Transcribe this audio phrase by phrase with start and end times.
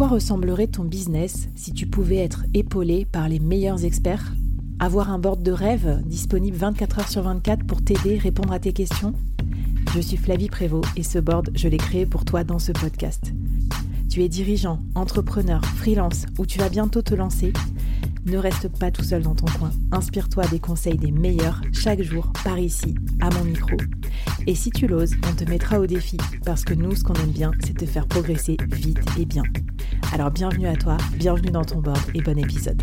[0.00, 4.32] Quoi ressemblerait ton business si tu pouvais être épaulé par les meilleurs experts?
[4.78, 8.72] Avoir un board de rêve disponible 24 heures sur 24 pour t'aider, répondre à tes
[8.72, 9.12] questions?
[9.94, 13.34] Je suis Flavie Prévost et ce board, je l'ai créé pour toi dans ce podcast.
[14.08, 17.52] Tu es dirigeant, entrepreneur, freelance ou tu vas bientôt te lancer?
[18.24, 19.70] Ne reste pas tout seul dans ton coin.
[19.92, 23.76] Inspire-toi des conseils des meilleurs chaque jour par ici, à mon micro.
[24.46, 27.30] Et si tu l'oses, on te mettra au défi parce que nous, ce qu'on aime
[27.30, 29.42] bien, c'est te faire progresser vite et bien.
[30.12, 32.82] Alors bienvenue à toi, bienvenue dans ton board et bon épisode.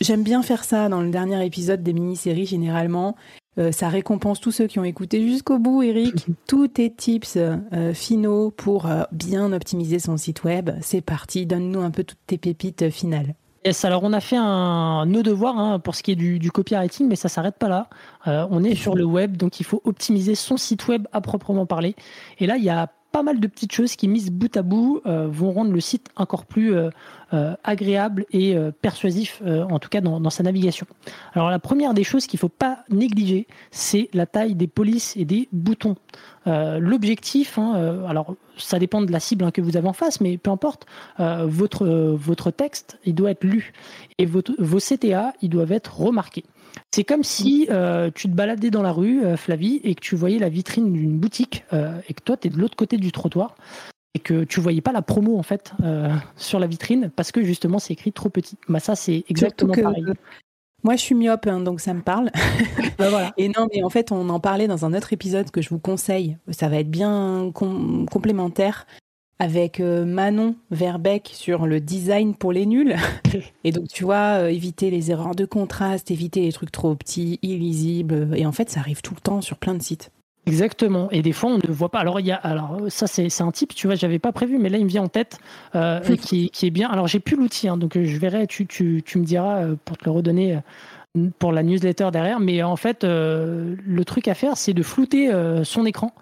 [0.00, 3.16] J'aime bien faire ça dans le dernier épisode des mini-séries généralement.
[3.58, 6.26] Euh, ça récompense tous ceux qui ont écouté jusqu'au bout, Eric.
[6.46, 10.70] Tous tes tips euh, finaux pour euh, bien optimiser son site web.
[10.80, 13.34] C'est parti, donne-nous un peu toutes tes pépites finales.
[13.64, 17.08] Yes, alors on a fait un, nos devoirs hein, pour ce qui est du, copywriting,
[17.08, 17.88] mais ça s'arrête pas là.
[18.26, 21.96] on est sur le web, donc il faut optimiser son site web à proprement parler.
[22.38, 25.00] Et là, il y a pas mal de petites choses qui, mises bout à bout,
[25.06, 26.90] euh, vont rendre le site encore plus euh,
[27.32, 30.86] euh, agréable et persuasif, en tout cas dans, sa navigation.
[31.34, 35.16] Alors la première des choses qu'il ne faut pas négliger, c'est la taille des polices
[35.16, 35.96] et des boutons.
[36.46, 40.38] L'objectif, hein, alors ça dépend de la cible hein, que vous avez en face, mais
[40.38, 40.86] peu importe,
[41.18, 43.72] votre, votre texte, il doit être lu
[44.18, 46.44] et votre, vos CTA, ils doivent être remarqués.
[46.90, 50.16] C'est comme si euh, tu te baladais dans la rue, euh, Flavie, et que tu
[50.16, 53.12] voyais la vitrine d'une boutique, euh, et que toi, tu es de l'autre côté du
[53.12, 53.56] trottoir,
[54.14, 55.72] et que tu voyais pas la promo, en fait,
[56.36, 58.56] sur la vitrine, parce que justement, c'est écrit trop petit.
[58.68, 60.04] Bah, ça, c'est exactement pareil.
[60.84, 62.30] Moi, je suis myope, hein, donc ça me parle.
[62.98, 63.32] Bah, voilà.
[63.36, 65.78] Et non, mais en fait, on en parlait dans un autre épisode que je vous
[65.78, 66.36] conseille.
[66.50, 68.88] Ça va être bien complémentaire
[69.38, 72.96] avec euh, Manon Verbeck sur le design pour les nuls.
[73.64, 77.38] Et donc, tu vois, euh, éviter les erreurs de contraste, éviter les trucs trop petits,
[77.42, 78.30] illisibles.
[78.34, 80.10] Et en fait, ça arrive tout le temps sur plein de sites.
[80.48, 81.10] Exactement.
[81.10, 82.00] Et des fois, on ne voit pas.
[82.00, 84.68] Alors, il y a, alors ça, c'est, un type, tu vois, j'avais pas prévu, mais
[84.68, 85.38] là, il me vient en tête,
[85.74, 86.88] euh, qui, qui, est bien.
[86.88, 90.04] Alors, j'ai plus l'outil, hein, donc je verrai, tu, tu, tu, me diras pour te
[90.04, 90.58] le redonner
[91.38, 92.40] pour la newsletter derrière.
[92.40, 95.30] Mais en fait, le truc à faire, c'est de flouter
[95.64, 96.12] son écran,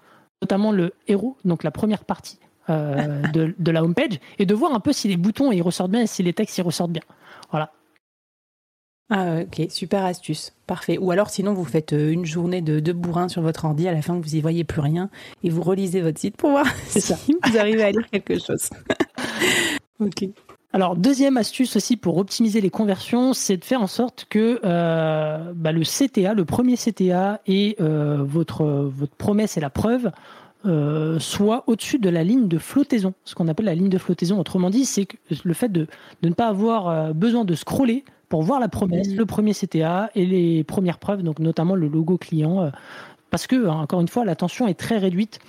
[0.41, 2.39] notamment le héros, donc la première partie.
[2.69, 5.91] Euh, de, de, la homepage et de voir un peu si les boutons ils ressortent
[5.91, 7.03] bien et si les textes ils ressortent bien.
[7.49, 7.71] Voilà.
[9.09, 10.97] Ah ok, super astuce, parfait.
[10.97, 13.93] Ou alors sinon vous faites euh, une journée de, de bourrin sur votre ordi à
[13.93, 15.09] la fin vous y voyez plus rien
[15.43, 17.17] et vous relisez votre site pour voir si ça.
[17.45, 18.69] vous arrivez à lire quelque chose.
[20.01, 20.25] ok.
[20.73, 25.53] Alors deuxième astuce aussi pour optimiser les conversions, c'est de faire en sorte que euh,
[25.55, 30.11] bah, le CTA, le premier CTA et votre votre promesse et la preuve
[30.65, 34.39] euh, soit au-dessus de la ligne de flottaison, ce qu'on appelle la ligne de flottaison.
[34.39, 35.07] Autrement dit, c'est
[35.43, 35.87] le fait de,
[36.23, 40.25] ne pas avoir euh, besoin de scroller pour voir la promesse, le premier CTA et
[40.25, 42.69] les premières preuves, donc notamment le logo client, euh,
[43.29, 45.39] parce que encore une fois, l'attention est très réduite.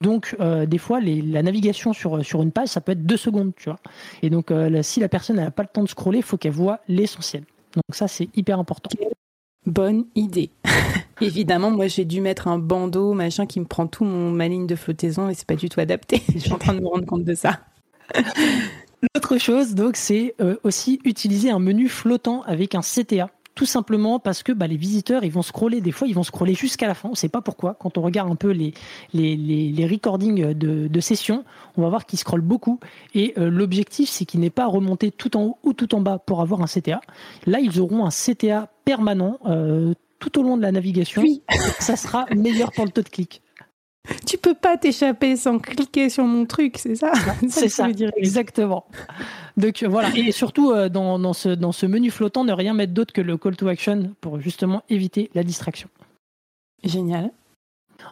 [0.00, 3.68] Donc, des fois, la navigation sur, sur une page, ça peut être deux secondes, tu
[3.68, 3.80] vois.
[4.22, 6.78] Et donc, si la personne n'a pas le temps de scroller, il faut qu'elle voit
[6.86, 7.42] l'essentiel.
[7.74, 8.90] Donc, ça, c'est hyper important.
[9.66, 10.50] Bonne idée.
[11.20, 14.66] Évidemment, moi j'ai dû mettre un bandeau, machin, qui me prend tout mon, ma ligne
[14.66, 16.22] de flottaison et c'est pas du tout adapté.
[16.32, 17.60] Je suis en train de me rendre compte de ça.
[19.14, 24.20] L'autre chose, donc, c'est euh, aussi utiliser un menu flottant avec un CTA tout simplement
[24.20, 26.94] parce que bah, les visiteurs, ils vont scroller, des fois, ils vont scroller jusqu'à la
[26.94, 27.08] fin.
[27.08, 27.74] On ne sait pas pourquoi.
[27.74, 28.72] Quand on regarde un peu les,
[29.12, 31.44] les, les, recordings de, de, sessions,
[31.76, 32.78] on va voir qu'ils scrollent beaucoup.
[33.16, 36.20] Et euh, l'objectif, c'est qu'ils n'aient pas remonté tout en haut ou tout en bas
[36.20, 37.00] pour avoir un CTA.
[37.46, 41.22] Là, ils auront un CTA permanent euh, tout au long de la navigation.
[41.22, 41.42] Oui.
[41.80, 43.42] Ça sera meilleur pour le taux de clic.
[44.26, 47.12] Tu peux pas t'échapper sans cliquer sur mon truc, c'est ça
[47.48, 48.86] C'est ça, exactement.
[49.56, 52.94] Donc voilà, et surtout euh, dans, dans, ce, dans ce menu flottant, ne rien mettre
[52.94, 55.88] d'autre que le call to action pour justement éviter la distraction.
[56.84, 57.32] Génial.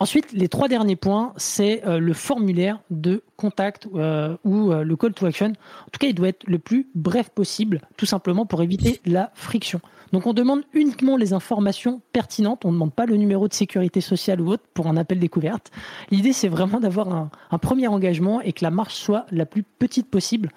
[0.00, 5.14] Ensuite, les trois derniers points, c'est euh, le formulaire de contact euh, ou le call
[5.14, 5.46] to action.
[5.46, 9.30] En tout cas, il doit être le plus bref possible, tout simplement pour éviter la
[9.34, 9.80] friction.
[10.12, 14.00] Donc on demande uniquement les informations pertinentes, on ne demande pas le numéro de sécurité
[14.00, 15.70] sociale ou autre pour un appel découverte.
[16.10, 20.08] L'idée c'est vraiment d'avoir un, premier engagement et que la marche soit la plus petite
[20.08, 20.50] possible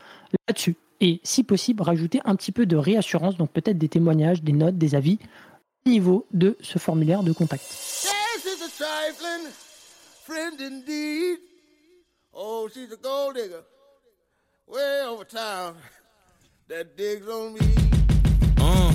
[0.48, 0.76] là-dessus.
[1.02, 4.78] Et si possible, rajouter un petit peu de réassurance, donc peut-être des témoignages, des notes,
[4.78, 5.18] des avis
[5.86, 7.64] au niveau de ce formulaire de contact.
[10.26, 11.38] Friend indeed.
[12.34, 13.64] Oh, she's a gold digger.
[14.68, 15.76] Way over town.
[16.68, 17.60] That digs on me.
[18.58, 18.94] Uh.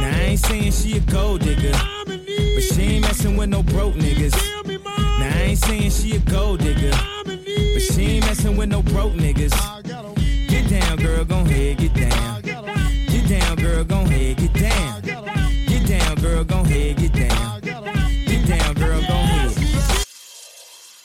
[0.00, 1.72] Now I ain't saying she a gold digger.
[2.06, 4.36] But she ain't messing with no broke niggas.
[4.78, 6.92] Now I ain't saying she a gold digger.
[7.24, 9.54] But she ain't messing with no broke niggas.
[10.48, 11.78] Get down, girl, gon' head,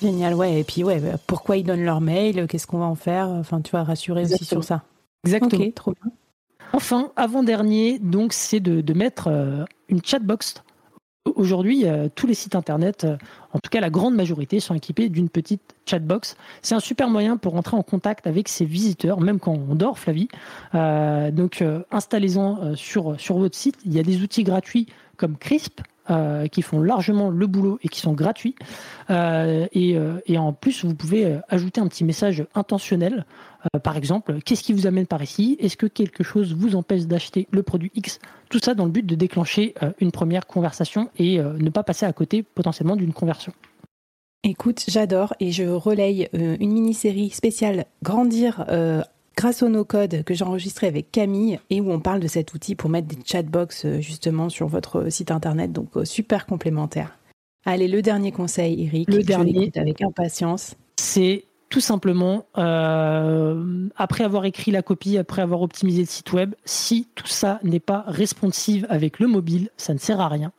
[0.04, 0.60] Génial, ouais.
[0.60, 3.62] Et puis, ouais, bah, pourquoi ils donnent leur mail Qu'est-ce qu'on va en faire Enfin,
[3.62, 4.84] tu vas rassurer aussi sur ça.
[5.26, 5.64] Exactement.
[5.64, 6.12] Ok, trop bien.
[6.74, 10.56] Enfin, avant-dernier, donc, c'est de, de mettre euh, une chatbox.
[11.36, 13.16] Aujourd'hui, euh, tous les sites internet, euh,
[13.54, 16.36] en tout cas la grande majorité, sont équipés d'une petite chatbox.
[16.62, 20.00] C'est un super moyen pour rentrer en contact avec ses visiteurs, même quand on dort,
[20.00, 20.28] Flavie.
[20.76, 23.78] Euh, donc, euh, installez-en euh, sur, sur votre site.
[23.86, 25.80] Il y a des outils gratuits comme Crisp.
[26.10, 28.56] Euh, qui font largement le boulot et qui sont gratuits.
[29.10, 33.26] Euh, et, euh, et en plus, vous pouvez ajouter un petit message intentionnel
[33.82, 35.56] par exemple, qu'est-ce qui vous amène par ici?
[35.58, 38.20] Est-ce que quelque chose vous empêche d'acheter le produit X?
[38.50, 42.12] Tout ça dans le but de déclencher une première conversation et ne pas passer à
[42.12, 43.54] côté potentiellement d'une conversion.
[44.44, 48.66] Écoute, j'adore et je relaye une mini-série spéciale Grandir
[49.36, 52.76] grâce au no-code que j'ai enregistré avec Camille et où on parle de cet outil
[52.76, 55.72] pour mettre des chatbox euh, justement sur votre site internet.
[55.72, 57.18] Donc, euh, super complémentaire.
[57.66, 59.10] Allez, le dernier conseil, Eric.
[59.10, 59.72] Le dernier.
[59.76, 60.76] avec impatience.
[60.98, 66.54] C'est tout simplement, euh, après avoir écrit la copie, après avoir optimisé le site web,
[66.66, 70.52] si tout ça n'est pas responsive avec le mobile, ça ne sert à rien.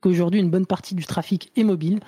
[0.00, 1.98] Qu'aujourd'hui, une bonne partie du trafic est mobile.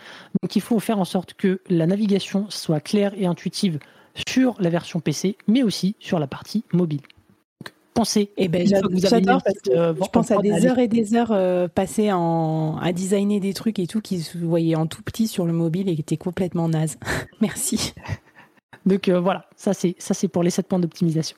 [0.42, 3.80] Donc, il faut faire en sorte que la navigation soit claire et intuitive
[4.28, 7.00] sur la version PC, mais aussi sur la partie mobile.
[7.00, 8.30] Donc, pensez.
[8.36, 11.32] Eh ben, j'adore parce que euh, je en pense à des heures et des heures
[11.32, 15.28] euh, passées en, à designer des trucs et tout qui se voyaient en tout petit
[15.28, 16.98] sur le mobile et qui étaient complètement naze.
[17.40, 17.94] Merci.
[18.86, 21.36] Donc euh, voilà, ça c'est ça c'est pour les 7 points d'optimisation.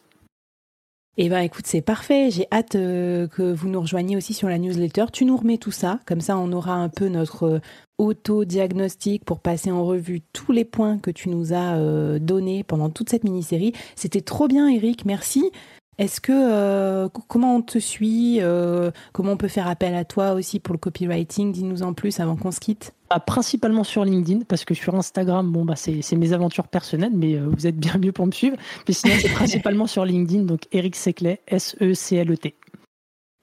[1.17, 2.31] Eh ben écoute, c'est parfait.
[2.33, 5.05] J'ai hâte euh, que vous nous rejoigniez aussi sur la newsletter.
[5.13, 7.61] Tu nous remets tout ça, comme ça on aura un peu notre euh,
[7.99, 12.91] auto-diagnostic pour passer en revue tous les points que tu nous as euh, donnés pendant
[12.91, 13.73] toute cette mini-série.
[13.95, 15.05] C'était trop bien, Eric.
[15.05, 15.53] Merci.
[15.99, 20.05] Est-ce que euh, c- comment on te suit euh, Comment on peut faire appel à
[20.05, 21.53] toi aussi pour le copywriting?
[21.53, 22.93] Dis-nous en plus avant qu'on se quitte.
[23.11, 27.13] Ah, principalement sur LinkedIn, parce que sur Instagram, bon bah c'est c'est mes aventures personnelles,
[27.15, 28.57] mais euh, vous êtes bien mieux pour me suivre.
[28.89, 32.55] Mais sinon, c'est principalement sur LinkedIn, donc Eric Seclet, E S-E-C-L-E-T.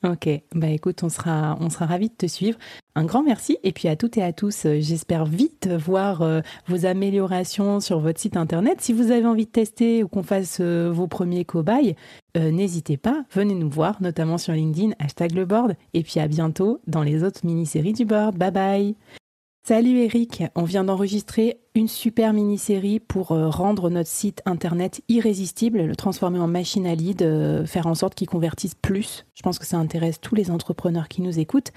[0.03, 2.57] Ok, bah écoute, on sera, on sera ravis de te suivre.
[2.95, 6.41] Un grand merci et puis à toutes et à tous, euh, j'espère vite voir euh,
[6.67, 8.81] vos améliorations sur votre site internet.
[8.81, 11.95] Si vous avez envie de tester ou qu'on fasse euh, vos premiers cobayes,
[12.35, 15.75] n'hésitez pas, venez nous voir, notamment sur LinkedIn, hashtag le board.
[15.93, 18.37] Et puis à bientôt dans les autres mini-séries du board.
[18.37, 19.20] Bye bye
[19.63, 25.83] Salut Eric, on vient d'enregistrer une super mini-série pour euh, rendre notre site internet irrésistible,
[25.83, 29.23] le transformer en machine à lead, euh, faire en sorte qu'il convertisse plus.
[29.35, 31.71] Je pense que ça intéresse tous les entrepreneurs qui nous écoutent.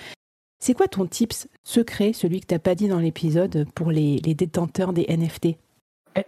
[0.60, 4.94] C'est quoi ton tips secret, celui que t'as pas dit dans l'épisode, pour les, détenteurs
[4.94, 5.58] des NFT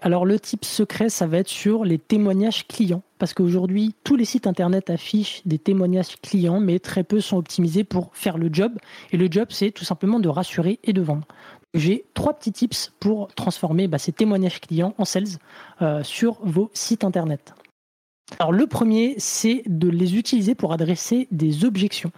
[0.03, 4.25] Alors le type secret, ça va être sur les témoignages clients, parce qu'aujourd'hui, tous les
[4.25, 8.73] sites internet affichent des témoignages clients, mais très peu sont optimisés pour faire le job.
[9.13, 11.27] Et le job, c'est tout simplement de rassurer et de vendre.
[11.73, 15.39] J'ai trois petits tips pour transformer bah, ces témoignages clients en sales
[15.83, 17.55] euh, sur vos sites internet.
[18.39, 22.11] Alors le premier, c'est de les utiliser pour adresser des objections.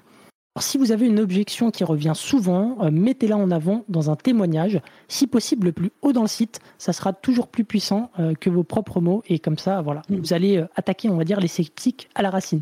[0.54, 4.16] Alors, si vous avez une objection qui revient souvent, euh, mettez-la en avant dans un
[4.16, 8.34] témoignage, si possible le plus haut dans le site, ça sera toujours plus puissant euh,
[8.34, 10.16] que vos propres mots et comme ça, voilà, Mm.
[10.16, 12.60] vous allez euh, attaquer, on va dire, les sceptiques à la racine.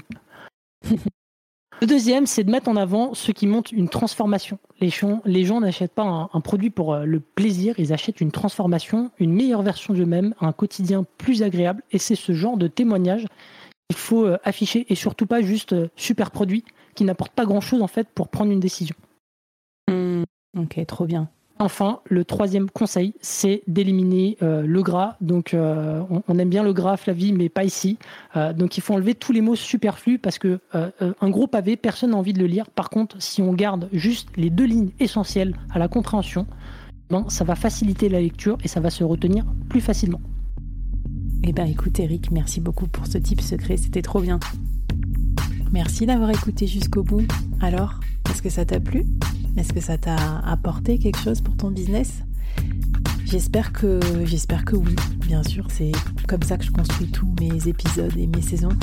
[1.81, 4.59] Le deuxième, c'est de mettre en avant ceux qui montent une transformation.
[4.81, 8.31] Les gens, les gens n'achètent pas un, un produit pour le plaisir, ils achètent une
[8.31, 11.83] transformation, une meilleure version d'eux-mêmes, un quotidien plus agréable.
[11.93, 13.27] Et c'est ce genre de témoignage
[13.91, 16.65] qu'il faut afficher et surtout pas juste super produit
[16.97, 18.97] qui n'apporte pas grand-chose en fait pour prendre une décision.
[19.89, 20.25] Hmm,
[20.57, 21.29] Ok, trop bien.
[21.59, 25.17] Enfin, le troisième conseil, c'est d'éliminer euh, le gras.
[25.23, 27.99] Donc, euh, on, on aime bien le gras, Flavie, mais pas ici.
[28.37, 32.11] Euh, donc, il faut enlever tous les mots superflus parce que un gros pavé, personne
[32.11, 32.69] n'a envie de le lire.
[32.69, 36.47] Par contre, si on garde juste les deux lignes essentielles à la compréhension,
[37.09, 40.21] ben, ça va faciliter la lecture et ça va se retenir plus facilement.
[41.45, 44.41] Eh ben écoute Eric, merci beaucoup pour ce type secret, c'était trop bien.
[45.73, 47.27] Merci d'avoir écouté jusqu'au bout.
[47.61, 49.05] Alors, est-ce que ça t'a plu?
[49.57, 52.23] Est-ce que ça t'a apporté quelque chose pour ton business?
[53.25, 54.95] J'espère que, j'espère que oui,
[55.27, 55.93] bien sûr, c'est
[56.29, 58.77] comme ça que je construis tous mes épisodes et mes saisons.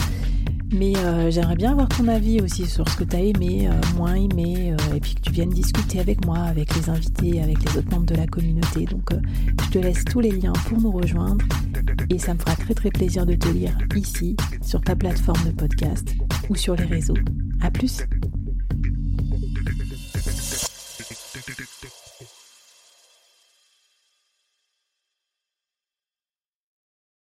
[0.73, 3.73] Mais euh, j'aimerais bien avoir ton avis aussi sur ce que tu as aimé, euh,
[3.95, 7.63] moins aimé, euh, et puis que tu viennes discuter avec moi, avec les invités, avec
[7.63, 8.85] les autres membres de la communauté.
[8.85, 9.11] Donc
[9.63, 11.45] je te laisse tous les liens pour nous rejoindre
[12.13, 15.51] et ça me fera très très plaisir de te lire ici, sur ta plateforme de
[15.51, 16.15] podcast
[16.49, 17.17] ou sur les réseaux.
[17.61, 18.03] À plus!